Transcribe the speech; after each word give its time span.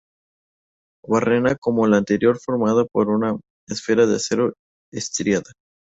Barrena 1.07 1.55
como 1.57 1.85
la 1.85 1.97
anterior 1.97 2.39
formada 2.43 2.85
por 2.91 3.07
una 3.09 3.37
esfera 3.67 4.07
de 4.07 4.15
acero 4.15 4.53
estriada. 4.91 5.51